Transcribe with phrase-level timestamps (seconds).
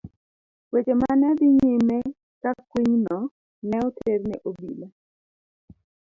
[0.71, 1.97] Weche ma ne dhi nyime
[2.41, 3.19] ka kwinyno
[3.67, 4.87] ne oter ne obila.